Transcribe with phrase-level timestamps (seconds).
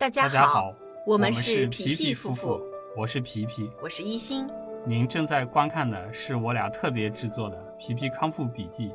[0.00, 0.74] 大家大家好，
[1.04, 2.64] 我们是是皮皮皮夫夫妇，
[2.96, 3.70] 我是皮皮。
[3.82, 4.46] 我是一心。
[4.86, 8.88] 您正在观看的是我俩特别制作的《皮皮康复笔记》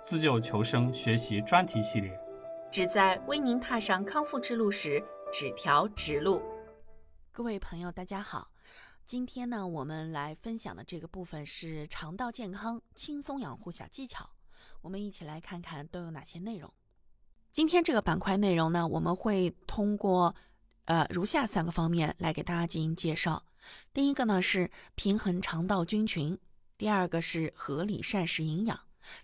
[0.00, 2.16] 自救求生学习专题系列。
[2.70, 6.40] 旨在为您踏上康复之路时指条直路。
[7.32, 8.52] 各位朋友，大家好。
[9.08, 14.30] 今天呢，我们来分享的这个部分是肠道健康轻松养护小技巧。
[14.82, 16.72] 我们一起来看看都有哪些内容。
[17.54, 20.34] 今天这个板块内容呢，我们会通过
[20.86, 23.44] 呃如下三个方面来给大家进行介绍。
[23.92, 26.36] 第一个呢是平衡肠道菌群，
[26.76, 28.80] 第二个是合理膳食营养，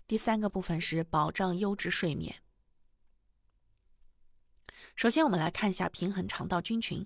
[0.07, 2.33] 第三个部分是保障优质睡眠。
[4.95, 7.05] 首先，我们来看一下平衡肠道菌群。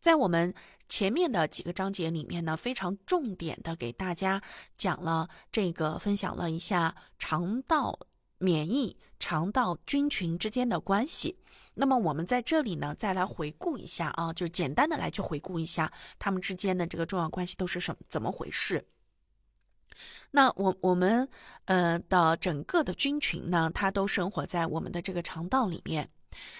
[0.00, 0.52] 在我们
[0.88, 4.42] 前面的几个章节里面呢，非常重点的给大家
[4.76, 8.00] 讲了这个，分享了一下肠道
[8.38, 11.38] 免疫、肠道菌群之间的关系。
[11.74, 18.84] 那么我们在这里呢，再来回顾一下啊，就简单的来去回顾一下它们之间的这个重要关系都是什么怎么回事。
[20.30, 21.28] 那我我们
[21.64, 26.08] 呃的整个的菌群呢，它都生活在我们的这个肠道里面。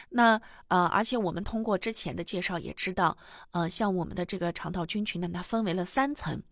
[0.08, 3.16] 那呃，而且我们通过之前的介绍也知道，
[3.50, 6.42] 呃，像我们的这个肠道菌群呢，它分为了三层，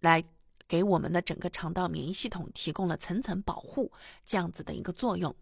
[0.00, 0.22] 来
[0.68, 3.90] 给我们的整个肠道免疫系统提供了层层保护
[4.24, 5.34] 这样子的一个作用。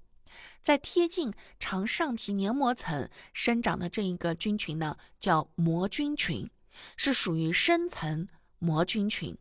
[0.63, 6.49] 在贴近肠上皮黏膜层生长的这一个菌群呢，叫膜菌群，
[6.97, 9.37] 是属于深层膜菌群。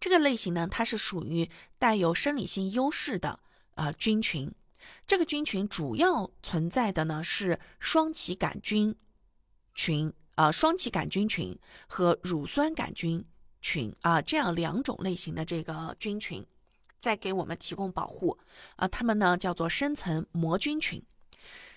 [0.00, 3.40] 这个类型呢，它是属于带有生理性优势的
[3.76, 4.52] 呃菌群。
[5.06, 8.96] 这个菌群主要存在的呢是双歧杆菌
[9.74, 13.24] 群啊，双歧杆菌群和乳酸杆菌
[13.60, 16.44] 群啊，这样两种类型的这个菌群，
[16.98, 18.38] 在给我们提供保护
[18.76, 18.86] 啊。
[18.88, 21.02] 它们呢叫做深层膜菌群，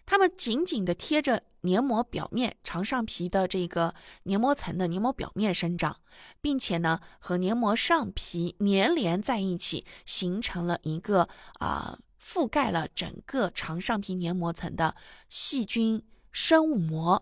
[0.05, 5.97] 它们紧紧的贴着黏膜表面、肠上皮的这个黏膜层的黏膜表面生长，
[6.41, 11.27] 并且呢和黏膜上皮粘连在一起，形成了一个
[11.59, 11.99] 啊。
[12.25, 14.95] 覆盖了整个肠上皮黏膜层的
[15.27, 16.01] 细菌
[16.31, 17.21] 生物膜，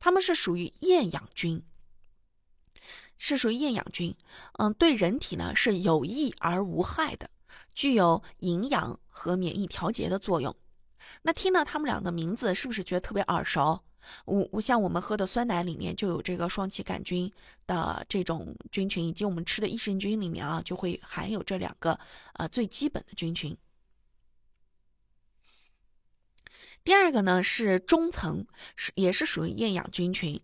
[0.00, 1.62] 它们是属于厌氧菌，
[3.16, 4.14] 是属于厌氧菌。
[4.54, 7.30] 嗯，对人体呢是有益而无害的，
[7.74, 10.54] 具有营养和免疫调节的作用。
[11.22, 13.80] 那听到它们俩的名字，是不是觉得特别耳熟？
[14.26, 17.32] 我我像我们喝的酸奶里面就有这个双歧杆菌
[17.66, 21.98] 的这种菌群，以及我们吃的益生菌里面啊就会含有这两个
[22.34, 23.56] 呃最基本的菌群。
[26.84, 28.46] 第二个呢是中层，
[28.76, 30.38] 是也是属于厌氧菌群，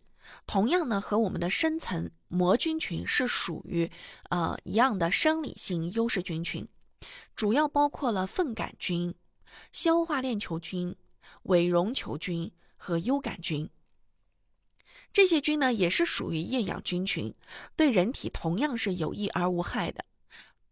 [0.47, 3.91] 同样呢和我们的深层膜菌群是属于
[4.31, 6.67] 呃一样的生理性优势菌群，
[7.35, 9.13] 主要包括了粪杆菌、
[9.73, 10.95] 消化链球菌、
[11.43, 13.69] 伪绒球菌和优杆菌。
[15.13, 17.35] 这些菌呢也是属于厌氧菌群，
[17.75, 20.05] 对人体同样是有益而无害的，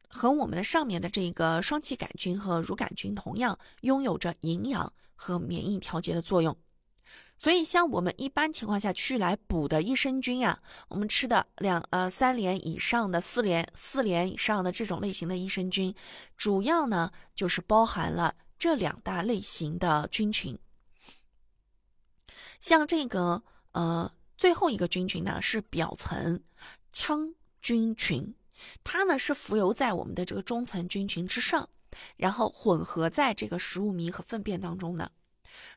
[0.09, 4.93] 和我们的上面的这个双歧杆菌和乳杆菌同样拥有着营养。
[5.21, 6.57] 和免疫调节的作用，
[7.39, 15.95] 所以像我们一般情况下去来补的益生菌啊，我们吃的两呃三联以上的四联四联以上的这种类型的益生菌，
[16.37, 20.59] 主要呢就是包含了这两大类型的菌群。
[22.59, 23.41] 像这个
[23.71, 26.43] 呃最后一个菌群呢是表层
[26.91, 27.33] 腔
[27.63, 28.35] 菌群，
[28.83, 31.69] 它呢是浮游在我们的这个中层菌群之上。
[32.17, 35.11] 然后混合在这个食物糜和粪便当中的，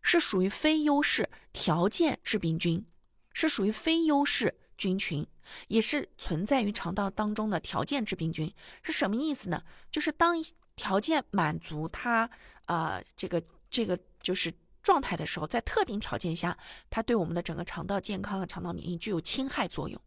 [0.02, 2.86] 是属于非优势条件致病菌，
[3.34, 5.26] 是属于非优势菌群，
[5.68, 8.54] 也是存在于肠道当中的条件致病菌。
[8.82, 9.62] 是什么意思呢？
[9.92, 10.36] 就是当
[10.76, 12.30] 条件满足它
[12.66, 16.58] 呃这个这个就是状态的时候，在特定条件下，
[16.90, 20.02] 它对我们的整个肠道健康和肠道免疫具有侵害作用。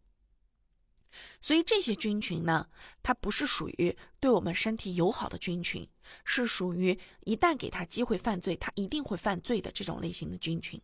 [1.45, 2.67] 所以这些菌群呢，
[3.03, 5.87] 它不是属于对我们身体友好的菌群，
[6.23, 10.81] 是属于一旦给它机会犯罪，它一定会犯罪的这种类型的菌群。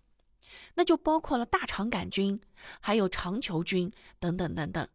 [0.75, 2.39] 那就包括了大肠杆菌，
[2.79, 4.87] 还有肠球菌等等等等。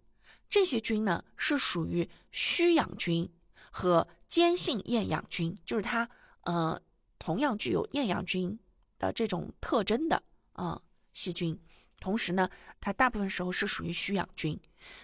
[0.48, 3.28] 这些菌呢，是属于需氧菌
[3.72, 6.08] 和间性厌氧菌，就是它
[6.42, 6.80] 呃
[7.18, 8.56] 同样具有厌氧菌
[9.00, 10.22] 的这种特征的
[10.52, 10.80] 啊
[11.12, 11.58] 细菌。
[11.98, 12.48] 同时呢，
[12.80, 14.56] 它大部分时候是属于需氧菌，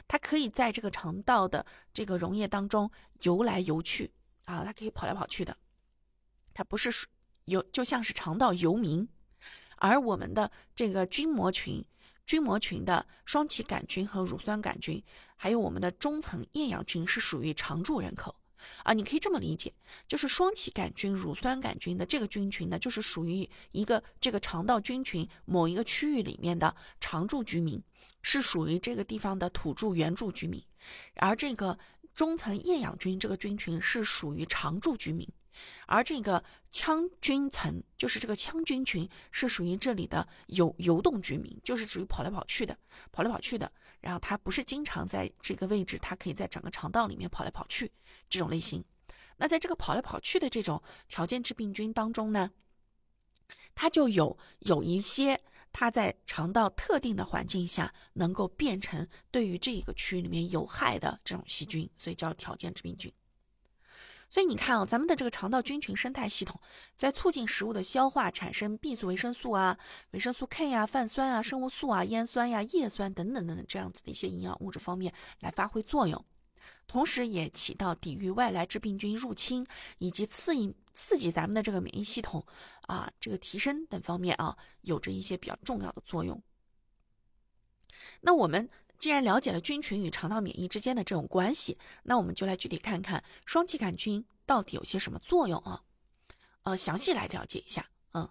[0.07, 2.91] 它可以在这个肠道的这个溶液当中
[3.23, 4.13] 游来游去
[4.45, 5.57] 啊，它可以跑来跑去的，
[6.53, 6.91] 它不是
[7.45, 9.09] 游，就像是肠道游民。
[9.79, 11.85] 而我们的这个菌膜群、
[12.25, 15.03] 菌膜群的双歧杆菌和乳酸杆菌，
[15.37, 18.35] 还有我们的中层厌氧菌是属于常住人口，
[18.85, 19.73] 啊，你可以这么理解，
[20.07, 27.83] 就是双歧杆菌、乳酸杆菌的这个菌群呢，就是属于一个这个肠道菌群某一个区域里面的常住居民，
[28.23, 30.63] 是属于这个地方的土著原住居民，
[31.17, 31.79] 而这个
[32.15, 35.27] 中层厌氧菌这个菌群是属于常住居民，
[35.87, 42.77] 而这个腔菌层就是这个腔菌群是属于这里的游游动居民，就是属于跑来跑去的，
[43.11, 43.71] 跑来跑去的。
[44.03, 47.91] 然后它不是经常在这个位置，它可以在整个肠道里面跑来跑去
[48.29, 48.85] 这种类型。
[49.39, 52.51] 那在这个跑来跑去的这种条件致病菌当中呢，
[53.75, 55.39] 它就有有一些
[55.73, 63.13] 它在肠道特定的环境下能够变成对于这个区域里面有害的这种细菌，所以叫条件致病菌。
[64.33, 66.59] 所以你看啊，咱们的这个肠道菌群生态系统，
[66.97, 69.79] 在促进食物的消化、产生 B 族维生素啊、
[70.13, 76.25] 维生素 K 啊、泛酸啊、生物素啊、烟酸呀、叶酸等等等等这样子的一些营养物质方面来发挥作用，
[76.87, 79.67] 同时也起到抵御外来致病菌入侵
[79.99, 82.43] 以及刺激刺激咱们的这个免疫系统
[82.87, 86.43] 啊这个提升等方面啊，有着一些比较重要的作用。
[88.23, 88.71] 那我们。
[89.03, 95.83] 既然了解了菌群与肠道免疫之间的这种关系，那我们就来具体看看双歧杆菌到底有些什么作用啊？
[96.63, 97.85] 呃，详细来了解一下。
[98.15, 98.31] 嗯，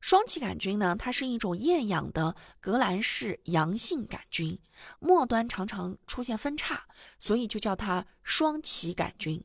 [0.00, 4.58] 双歧杆菌呢，它是一种厌氧的革兰氏阳性杆菌，
[5.00, 9.44] 末端常常出现分叉，所以就叫它双歧杆菌。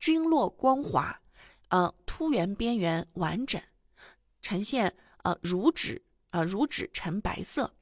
[0.00, 1.20] 菌落光滑，
[1.68, 3.62] 呃，突圆边缘完整，
[4.42, 4.92] 呈现
[5.22, 7.72] 呃乳脂呃乳脂呈白色。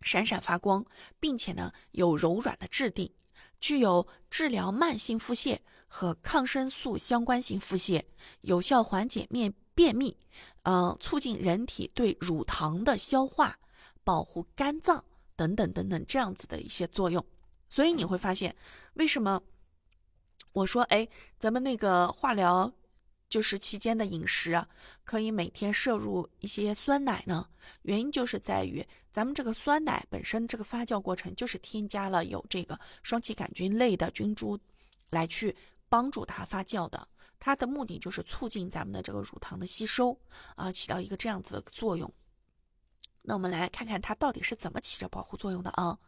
[0.00, 0.84] 闪闪发光，
[1.18, 3.14] 并且呢有柔软的质地，
[3.60, 5.58] 具有治疗慢性腹泻
[5.88, 8.02] 和抗生素相关性腹泻，
[8.42, 10.16] 有效缓解面便秘，
[10.62, 13.58] 呃，促进人体对乳糖的消化，
[14.04, 15.04] 保护肝脏
[15.34, 17.24] 等等等等这样子的一些作用。
[17.68, 18.54] 所以你会发现，
[18.94, 19.42] 为什么
[20.52, 21.08] 我说哎，
[21.38, 22.72] 咱们那个化疗。
[23.28, 24.64] 就是期间的饮食，
[25.04, 27.46] 可以每天摄入一些酸奶呢。
[27.82, 34.58] 原因就是在于咱们这个酸奶本身这个发酵过程就是添加了有这个双歧杆菌类的菌株
[35.10, 35.54] 来去
[35.88, 37.06] 帮助它发酵的。
[37.38, 40.18] 它的目的就是促进咱们的这个乳糖的吸收
[40.54, 42.12] 啊，起到一个这样子的作用。
[43.22, 45.98] 那我们来看看它到底是怎么起着保护作用的啊？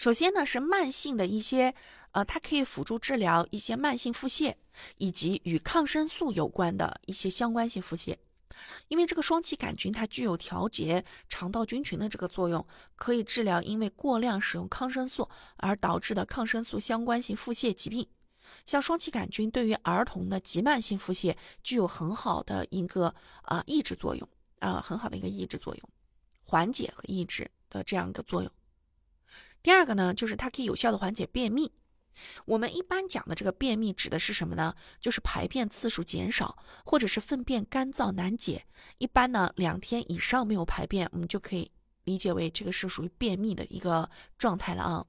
[0.00, 1.74] 首先呢，是慢性的一些，
[2.12, 4.54] 呃，它可以辅助治疗一些慢性腹泻，
[4.96, 8.16] 以及与抗生素有关的一些相关性腹泻。
[8.88, 12.66] 因为这个双歧杆菌它具有调节肠道菌群的这个作用，
[12.96, 18.08] 可以治疗因为过量使用抗生素而导致的抗生素相关性腹泻疾病。
[18.64, 24.26] 像双歧杆菌对于儿童的急慢性腹泻具有很好的一个啊抑制作用
[24.60, 25.90] 啊，很好的一个抑制作用，
[26.42, 28.50] 缓解和抑制的这样一个作用。
[29.62, 31.70] 第二个呢，就是它可以有效的缓解便秘。
[32.44, 34.74] 我们一般讲的这个便秘指的是什么呢？
[35.00, 38.66] 就是排便次数减少，或者是粪便干燥难解。
[38.98, 41.70] 一般呢，两天以上没有排便，我们就可以
[42.04, 45.06] 理解为这个是属于便秘的一个状态了啊。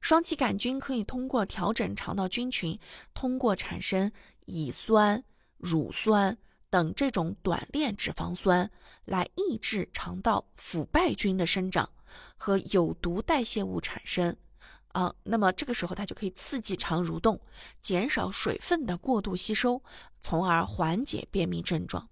[0.00, 2.78] 双歧杆菌可以通过调整肠道菌群，
[3.12, 4.10] 通过产生
[4.44, 5.22] 乙酸、
[5.56, 6.36] 乳酸
[6.70, 8.70] 等这种短链脂肪酸，
[9.04, 11.90] 来抑制肠道腐败菌的生长。
[12.36, 14.36] 和有毒代谢物产生，
[14.88, 17.40] 啊，那么这个时候它就可以刺激肠蠕动，
[17.80, 19.82] 减少水分的过度吸收，
[20.22, 22.08] 从而缓解便秘症状。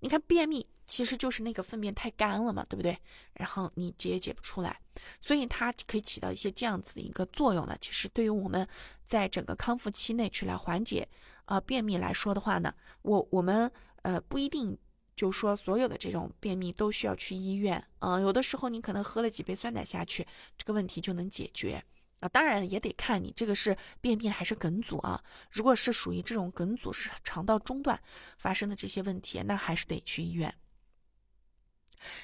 [0.00, 2.98] 你看，便秘其实就是那个粪便太干了嘛，对不对？
[3.34, 4.80] 然后你解也解不出来，
[5.20, 7.76] 所以它可以起到一些这样子的一个作用呢。
[7.80, 8.66] 其实对于我们
[9.04, 11.08] 在整个康复期内去来缓解
[11.46, 13.70] 啊便秘来说的话呢，我我们
[14.02, 14.78] 呃不一定。
[15.20, 21.84] 就说所有的这种便秘都需要去医院啊，有的时候你可能喝了几杯酸奶下去，这个问题就能解决
[22.20, 22.28] 啊。
[22.30, 25.22] 当然也得看你这个是便秘还是梗阻啊。
[25.50, 28.00] 如果是属于这种梗阻，是肠道中段
[28.38, 30.54] 发生的这些问题，那还是得去医院。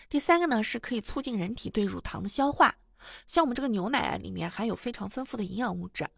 [0.09, 2.77] 第三个呢，是可以促进人体对乳糖的消化。
[3.27, 6.09] 像我们这个牛奶里面含有非常丰富的营养物质，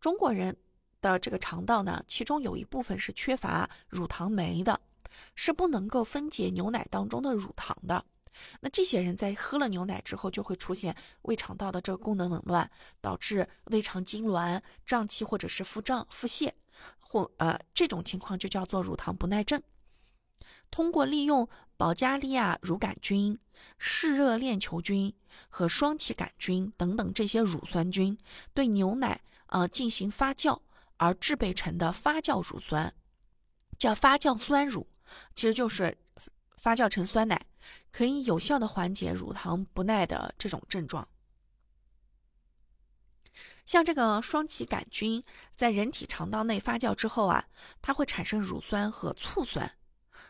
[0.00, 0.56] 中国人
[1.00, 4.80] 的这个肠道呢，其中有一部分是缺乏乳糖酶的。
[5.34, 8.04] 是不能够分解牛奶当中的乳糖的，
[8.60, 16.52] 那这些人在喝了牛奶之后，就会出现胃肠道的这个功能紊乱，导致胃肠痉挛、胀气或者是腹胀、腹泻，
[16.98, 19.62] 或呃这种情况就叫做乳糖不耐症。
[20.70, 23.38] 通过利用保加利亚乳杆菌、
[23.78, 25.14] 嗜热链球菌
[25.48, 28.18] 和双歧杆菌等等这些乳酸菌，
[28.52, 30.60] 对牛奶呃进行发酵
[30.96, 32.92] 而制备成的发酵乳酸，
[33.78, 34.88] 叫发酵酸乳。
[35.34, 35.96] 其实就是
[36.56, 37.46] 发酵成酸奶，
[37.92, 41.06] 可以有效的缓解乳糖不耐的这种症状。
[43.66, 45.24] 像这个双歧杆菌
[45.56, 47.46] 在人体肠道内发酵之后啊，
[47.80, 49.76] 它会产生乳酸和醋酸，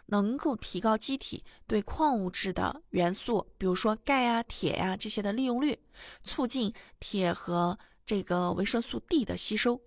[0.07, 5.79] 能够提高机体对矿物质的元素，比如说钙啊、铁呀这些的利用率，
[6.23, 7.77] 促进铁和
[8.07, 9.81] 这个维生素 D 的吸收。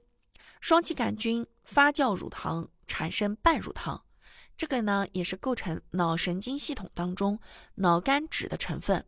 [0.60, 4.04] 双歧杆菌发酵乳糖，产生半乳糖。
[4.58, 7.40] 这个呢，也是构成脑神经系统当中
[7.76, 9.06] 脑干脂的成分，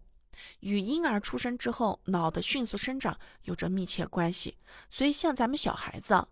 [0.59, 4.55] 与婴儿出生之后脑的迅速生长有着密切关系。
[4.91, 6.27] 所以，像咱们小孩子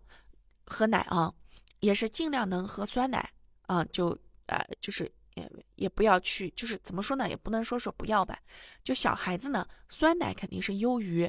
[0.67, 1.33] 喝奶啊，
[1.79, 3.33] 也是尽量能喝酸奶
[3.63, 8.39] 啊，就呃，就是也也不要去，就是怎么说呢，也不能说说不要吧。
[8.83, 11.27] 就小孩子呢，酸奶肯定是优于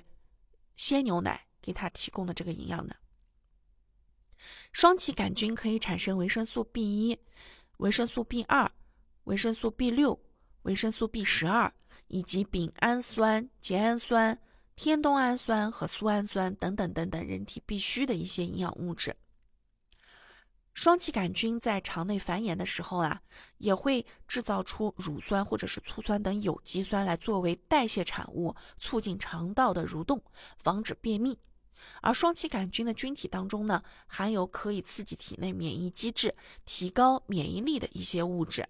[0.77, 2.95] 鲜牛奶给他提供的这个营养的。
[4.73, 7.19] 双歧杆菌可以产生维生素 B 一。
[7.79, 8.71] 维生素 B 二、
[9.25, 10.21] 维生素 B 六、
[10.63, 11.73] 维生素 B 十二，
[12.09, 14.37] 以及丙氨酸、缬氨酸、
[14.75, 19.15] 天冬氨酸和苏氨酸等等等等，人体必需的一些营养物质。
[20.75, 23.21] 双歧杆菌在肠内繁衍的时候啊，
[23.59, 30.21] 也会制造出乳酸或者是醋酸等有机酸来作为代谢产物，促进肠道的蠕动，
[30.57, 31.39] 防止便秘。
[32.03, 38.67] 而双歧杆菌的菌体当中呢，含有可以刺激体内免疫机制、提高免疫力的一些物质。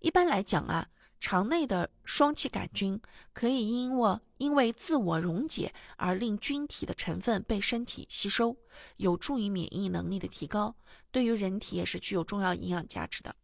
[0.00, 0.88] 一般来讲啊，
[1.20, 3.00] 肠内的双歧杆菌
[3.32, 8.56] 可以因为因为自我溶解而令菌体的成分被身体吸收，
[8.96, 10.74] 有助于免疫能力的提高，
[11.10, 13.34] 对于人体也是具有重要营养价值的。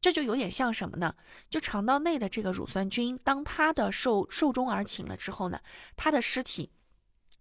[0.00, 1.14] 这就有点像什么呢？
[1.50, 5.60] 就肠道内的这个乳酸菌，当它的寿寿终而寝了之后呢，
[5.96, 6.70] 它的尸体。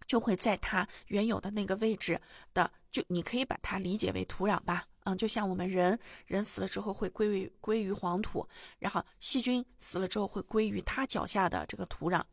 [0.07, 2.19] 就会在它原有的那个位置
[2.53, 8.47] 的，就你可以把它理解为土壤吧，嗯，就像我们人人死了之后会归于归于黄土，
[8.79, 12.23] 然后细菌死了之后会归于它脚下的这个土壤，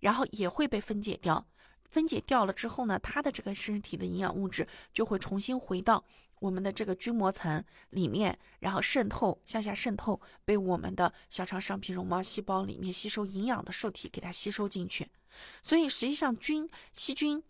[0.00, 1.44] 然后也会被分解掉，
[1.88, 6.04] 分解掉了之后呢，它的这个身体的营养物质就会重新回到
[6.40, 15.08] 我们的这个菌膜层里面，然后渗透向下渗透，被我们的小肠上皮绒毛细胞里面吸收营养的受体给它吸收进去。
[15.62, 17.42] 所以实际上，菌、细菌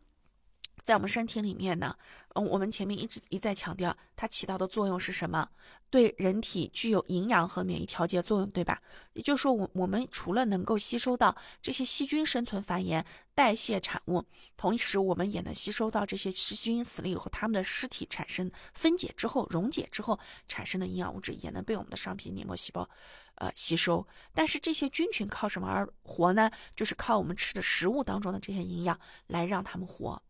[0.85, 1.97] 在我们身体里面呢，
[2.35, 5.49] 嗯，我们前面一直一再强调，它起到的作用是什么？
[5.89, 8.83] 对人体具有营养和免疫调节作用，对吧？
[9.13, 14.25] 也就是说，我我们除了能够吸收到这些细菌生存繁衍、代谢产物，
[14.57, 22.89] 同时我们也能吸收到这些细菌死了以后，它们的尸体产生分解之后、溶解之后产生的营养物质，也能被我们的上皮黏膜细胞。
[23.37, 26.51] 呃，吸收，但是这些菌群靠什么而活呢？
[26.75, 30.23] 就是靠我们吃的食物当中的这些营养来让它们活。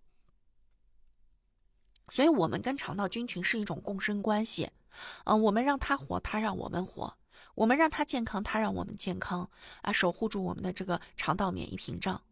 [2.09, 4.69] 所以，我们跟肠道菌群是一种共生关系。
[5.25, 7.17] 嗯，我们让它活，它让我们活；
[7.55, 9.51] 我们让它健康，它让我们健康。
[9.83, 12.23] 啊，守护住我们的这个肠道免疫屏障。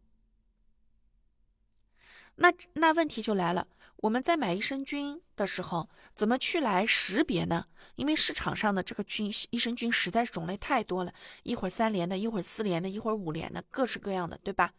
[2.37, 7.67] 那那问题就来了，我们在买益生菌的时候，怎么去来识别呢？
[7.95, 14.73] 因为市场上的这个菌益生菌实在是种类太多了，一会儿三联的，一会儿四联的，一会儿五联的，各式各样的，对吧？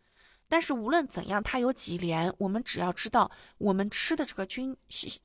[0.48, 4.75] 但是无论怎样，它有几联，我们只要知道我们吃的这个菌，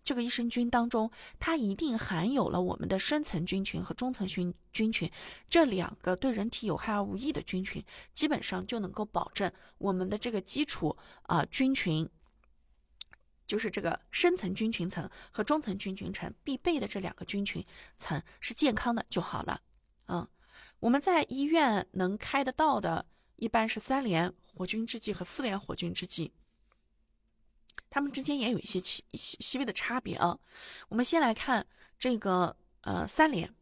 [0.02, 5.10] 这个益生菌当中，它一定含有了我们的深层菌群和中层菌菌群
[5.48, 7.84] 这两个对人体有害而无益的菌群，
[8.14, 12.08] 基本上就能够保证我们的这个基础啊菌群。
[13.46, 17.66] 就是这个深层菌群层和中层菌群层必备的这两个菌群
[17.98, 19.60] 层是健康的就好了。
[20.06, 20.24] 嗯，
[20.78, 23.04] 我们在医院能开得到的，
[23.40, 26.30] 一般是三联活菌制剂和四联活菌制剂，
[27.88, 30.38] 它们之间也有一些细细细微的差别啊。
[30.88, 31.66] 我们先来看
[31.98, 33.52] 这个呃三联，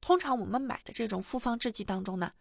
[0.00, 2.32] 通常我们买的这种复方制剂当中呢，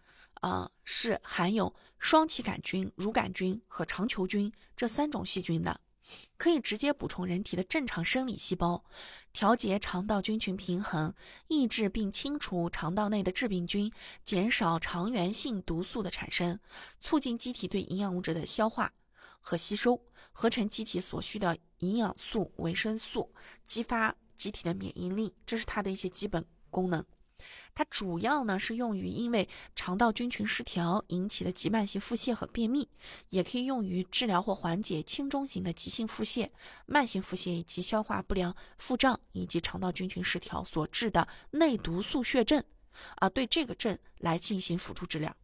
[0.42, 5.80] 啊是含有双歧杆菌、乳杆菌和肠球菌这三种细菌的。
[6.38, 8.84] 可以直接补充人体的正常生理细胞，
[9.32, 11.14] 调节肠道菌群平衡，
[11.48, 13.92] 抑制并清除肠道内的致病菌，
[14.24, 16.60] 减少肠源性毒素的产生，
[17.00, 18.92] 促进机体对营养物质的消化
[19.40, 25.34] 和吸收，合成机体所需的营养素、维生素，激发机体的免疫力。
[25.46, 27.06] 这是它的一些基本功能。
[27.74, 32.90] 它主要呢是用于因为肠道菌群失调引起的急慢性腹泻和便秘，
[33.30, 36.50] 也可以用于治疗或缓解轻中型的急性腹泻、
[36.86, 42.64] 慢性腹泻以及消化不良、腹胀以及肠道菌群失调所致的内毒素血症，
[43.16, 45.36] 啊，对这个症来进行辅助治疗。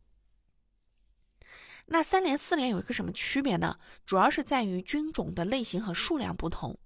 [1.90, 3.80] 那三联、四联有一个什么区别呢？
[4.06, 6.78] 主要是在于菌种的类型和数量不同。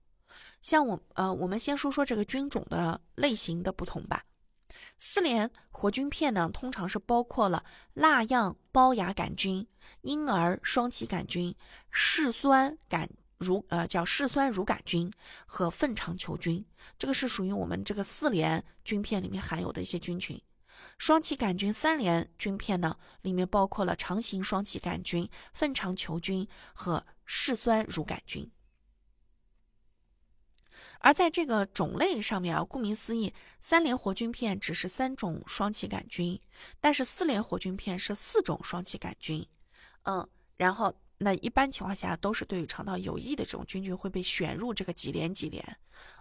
[0.62, 4.24] 像我，呃，我们先说说这个菌种的类型的不同吧。
[4.98, 9.68] 四联活菌片呢，通常是包括了蜡样孢芽杆菌、
[10.02, 11.56] 婴儿双歧杆菌、
[11.90, 15.12] 嗜酸杆乳呃叫嗜酸乳杆菌
[15.46, 16.64] 和粪肠球菌，
[17.00, 20.40] 这个是属于我们这个四联菌片里面含有的一些菌群。
[20.98, 28.52] 双歧杆菌三联菌片呢，里面包括了长形双歧杆菌、粪肠球菌和嗜酸乳杆菌。
[31.02, 36.40] 而在这个种类上面啊，顾名思义，三联活菌片只是三种双歧杆菌，
[36.80, 39.46] 但是四联活菌片是四种双歧杆菌。
[40.04, 40.28] 嗯，
[40.58, 45.78] 然后那一般情况下都是对于肠道有益的这种菌群会被选入这个几联几联。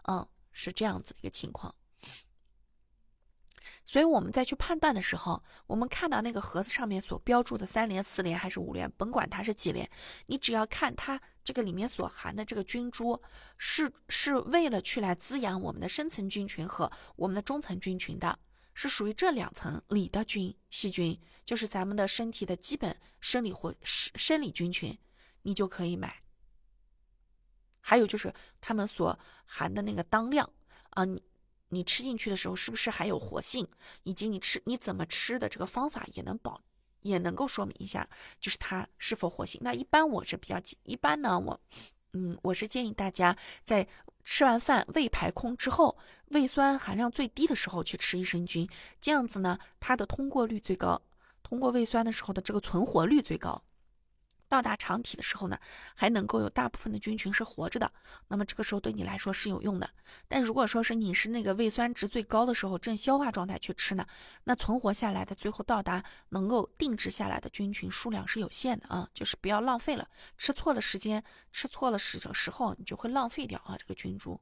[0.09, 1.75] 嗯，是这样子的一个情况。
[3.85, 9.89] 所以我们再去判断的时候，我们看到那个盒子上面所标注的三联、四联还是五联，甭管它是几联，
[10.27, 13.21] 你只要看它这个里面所含的这个菌株，
[13.59, 18.39] 是是为了去来滋养我们的深层菌群和我们的中层菌群的，
[18.75, 24.99] 是属于这两层里的菌细菌，就是咱们的身体的基本生理或生生理菌群，
[25.43, 26.23] 你就可以买。
[27.81, 30.49] 还有就是它们所含的那个当量
[30.91, 31.23] 啊，你。
[31.71, 33.67] 你吃进去的时候是不是还有活性，
[34.03, 36.61] 以及你吃你怎么吃的这个方法也能保，
[37.01, 38.09] 也能够说明一下，
[38.39, 39.61] 就是它是否活性。
[39.65, 41.61] 那一般我是比较一般呢，我，
[42.13, 43.89] 嗯，我是建议大家在
[44.23, 45.97] 吃完饭胃排空之后，
[46.29, 48.69] 胃酸含量最低的时候去吃益生菌，
[49.01, 51.01] 这样子呢，它的通过率最高，
[51.43, 53.63] 通过胃酸的时候的这个存活率最高。
[54.51, 55.57] 到达肠体的时候呢，
[55.95, 57.91] 还能够有大部分的菌群是活着的，
[58.27, 59.89] 那么这个时候对你来说是有用的。
[60.27, 64.05] 但如果说是你是那个胃酸值最高的时候，正消化状态去吃呢，
[64.43, 74.41] 那存活下来的最后到达能够定制下来的菌群数量是有限的啊，就是不要浪费了，吃错了时间，吃错了时时候，你就会浪费掉啊这个菌株。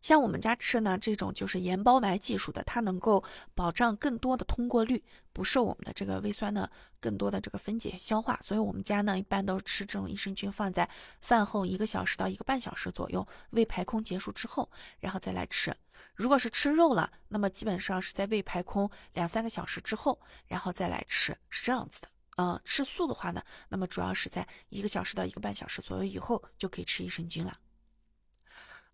[0.00, 5.02] 像我们家吃呢，这种就是盐包埋技术的，它能够保障更多的通过率，
[5.32, 8.38] 不受我们的这个胃酸的更多的这个分解消化。
[8.42, 10.88] 所以我们家呢，一般都是吃这种益生菌，放在
[11.20, 15.74] 饭后一个小时到一个半小时左右，胃排空结束之后，然后再来吃。
[16.14, 22.08] 如果是吃肉了，那么基本上是在胃排空两三个小时之后，然后再来吃，是这样子的。
[22.36, 27.52] 嗯，吃素的话呢，那么主要是在一个小时到一个半小时左右以后就可以吃益生菌了。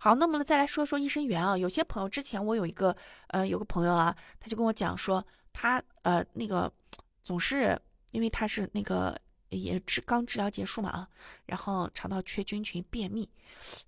[0.03, 1.59] 好，那么呢，再来说说益生元啊。
[1.59, 6.73] 有些朋友之前我有一个，呃，有个朋友啊，他就跟我讲说，他呃那个
[7.23, 7.79] 总是
[8.11, 9.15] 因为他是那个
[9.51, 11.07] 也治刚治疗结束嘛啊，
[11.45, 13.29] 然后肠道缺菌群便秘，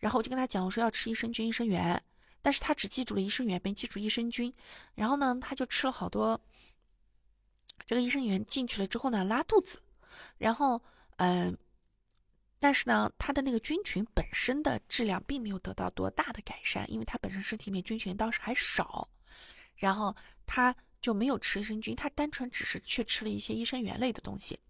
[0.01, 1.99] 然后我就跟他讲，我说要吃益生菌、益生元，
[2.43, 4.53] 但是他只记住了益生元，没记住益生菌，
[4.95, 6.39] 然后呢，他就吃了好多
[7.87, 9.81] 这个益生元进去了之后呢，拉肚子，
[10.37, 10.79] 然后
[11.17, 11.57] 嗯。
[12.63, 19.09] 但是呢，他的那个菌群本身的质量并没有得到多大的改善，因为他本身身体里面菌群倒是还少，
[19.75, 20.15] 然后
[20.47, 24.61] 他就没有吃益生菌，他单纯只是去吃了一些益生元类的东西，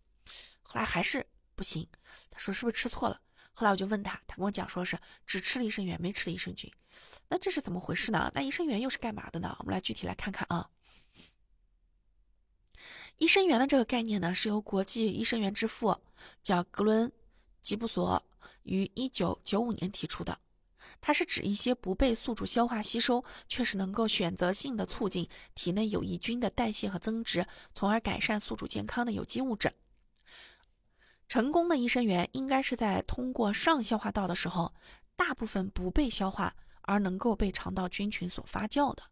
[0.63, 1.87] 后来还是不行。
[2.31, 3.21] 他说是不是吃错了？
[3.53, 6.73] 后来我就问他，他跟我讲说是只吃了益生元，没吃益生菌。
[7.29, 8.33] 那这是怎么回事呢？
[8.35, 9.55] 那益生元又是干嘛的呢？
[9.59, 10.67] 我们来具体来看看啊。
[13.19, 15.95] 益生元的这个概念呢，是由国际益生元之父
[16.43, 17.13] 叫格伦。
[17.63, 18.23] 吉布索
[18.65, 20.37] 于一九九五年提出的，
[21.01, 29.73] 它是指一些不被宿主消化吸收，却是能够选择性的促进体内有益菌的代谢和增殖，从而改善宿主健康的有机物质。
[31.29, 34.75] 成功的益生元应该是在通过上消化道的时候，
[35.17, 39.03] 大部分不被消化，而能够被肠道菌群所发酵的。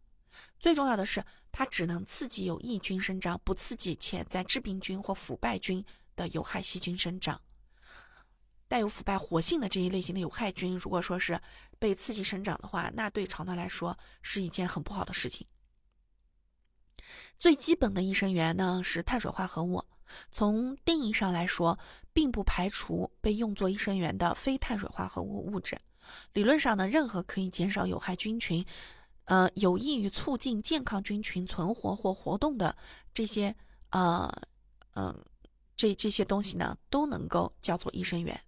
[0.59, 5.83] 最重要的是，它只能刺激有益菌生长，不刺激潜在致病菌或腐败菌
[6.15, 7.41] 的有害细菌生长。
[8.71, 11.37] 带有腐败活性的这一类型的有害菌，如果说是
[11.77, 15.45] 被刺激生长的话，那对肠道来说是一件很不好的事情。
[17.35, 19.83] 最基本的益生元呢是碳水化合物，
[20.31, 21.77] 从定义上来说，
[22.13, 25.77] 并不排除被用作益生元的非碳水化合物物质。
[26.31, 28.65] 理论上呢，任何可以减少有害菌群，
[29.25, 32.73] 呃，有益于促进健康菌群存活或活动的
[33.13, 33.53] 这些，
[33.89, 34.31] 呃，
[34.93, 35.13] 嗯，
[35.75, 38.41] 这这些东西呢，都能够叫做益生元。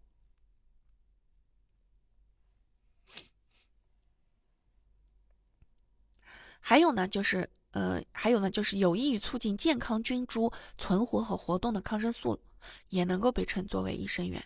[6.66, 12.40] 还有呢，就是呃，还有呢，就是有益于促进健康菌株存活和活动的抗生素，
[12.90, 14.42] 也能够被称作为益生元。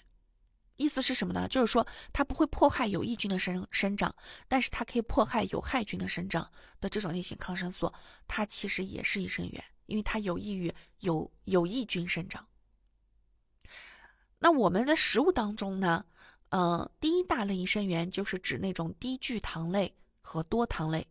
[0.78, 1.48] 意思是什么呢？
[1.48, 4.14] 就是说它不会迫害有益菌的生生长，
[4.48, 6.50] 但是它可以迫害有害菌的生长
[6.82, 7.92] 的这种类型抗生素，
[8.28, 12.44] 它其实也是益生元，因为它有益于有有益菌生长。
[14.40, 16.04] 那我们的食物当中呢，
[16.50, 21.08] 呃，第一大类益生元就是指那种低聚糖类和多糖类。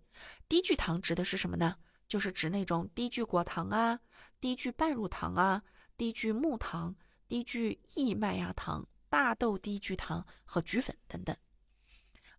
[0.48, 1.76] 低聚糖指的是什么呢？
[2.08, 3.98] 就是指那种低聚果糖啊、
[4.40, 5.62] 低聚半乳糖啊、
[5.96, 6.94] 低聚木糖、
[7.26, 11.36] 低聚异麦芽糖、大豆低聚糖和菊粉等等。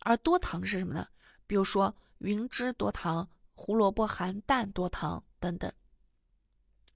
[0.01, 1.05] 而多糖是什么呢？
[1.45, 5.69] 比如说云芝多糖、胡萝卜含氮多糖等等。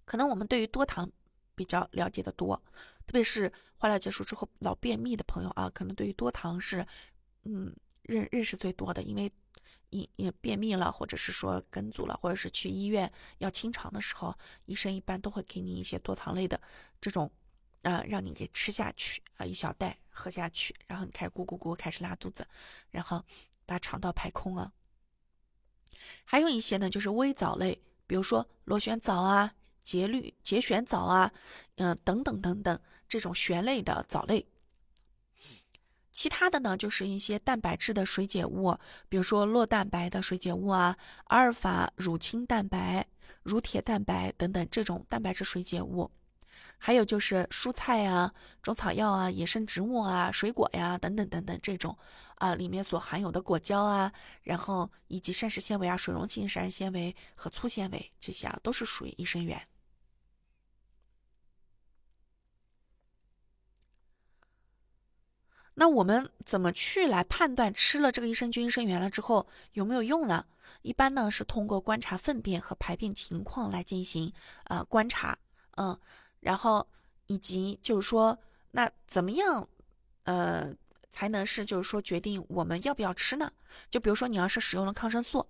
[0.06, 1.12] 可能我们对于多糖
[1.56, 2.56] 比较了解的多，
[3.06, 6.88] 特别是化疗结束之后老便秘的朋友啊，可能对于多糖是
[7.43, 9.30] 嗯认认识最多的，因为
[9.89, 16.60] 也也便秘了，或者是说梗阻了，或者是去医院要清肠的时候，医生一般都会给你一些多糖类的
[17.00, 17.32] 这种。
[17.84, 22.47] 啊，让你给吃下去啊，一小袋喝下去，然后你开始咕咕咕开始拉肚子，
[22.91, 23.26] 然后
[23.65, 24.71] 把肠道排空啊。
[26.24, 31.34] 还有一些呢，就是微藻类，比如说螺旋藻啊、节律节旋藻啊，
[31.78, 34.45] 嗯，等等等等这种旋类的藻类。
[36.12, 43.08] 其他的呢，就是一些蛋白质的水解物，比如说酪蛋白的水解物啊、阿尔法乳清蛋白、
[43.43, 46.12] 乳铁蛋白等等这种蛋白质水解物。
[46.78, 51.95] 还有就是蔬菜啊、中草药啊、野生植物啊、水果呀等等等等这种
[52.36, 59.62] 啊，里面所含有的果胶啊，然后以及膳食纤维啊、水溶性膳食纤维和粗纤维这些啊，都是属于益生元。
[65.82, 70.46] 那我们怎么去来判断吃了这个益生菌、益生元了之后有没有用呢？
[70.84, 74.32] 一般呢是通过观察粪便和排便情况来进行
[74.65, 75.36] 呃观察，
[75.78, 76.00] 嗯。
[76.41, 76.88] 然后，
[77.26, 78.38] 以及就是说，
[78.70, 79.67] 那怎么样，
[80.26, 80.72] 呃，
[81.10, 83.52] 才能是就是说决定我们要不要吃呢？
[83.89, 85.44] 就比如说，你要是使用了抗生素，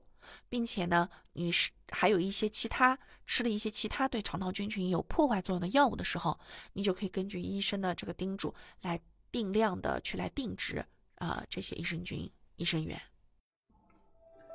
[0.48, 6.40] 并且呢，你是还有一些其他吃了一些其他对肠道菌群有破坏作用的药物的时候，
[6.72, 8.98] 你就可以根据医生的这个叮嘱来
[9.32, 13.00] 定量的去来定制啊这些益生菌、益生元。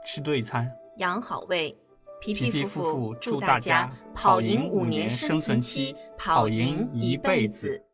[0.05, 1.77] 吃对餐，养好胃。
[2.21, 7.86] 皮皮夫妇祝大家跑赢五年生存期，跑赢一辈子。